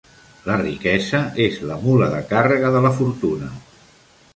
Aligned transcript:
La 0.45 0.55
riquesa 0.61 1.21
és 1.47 1.61
la 1.73 1.79
mula 1.85 2.09
de 2.17 2.25
càrrega 2.35 2.77
de 2.79 2.87
la 2.87 2.97
fortuna. 3.01 3.57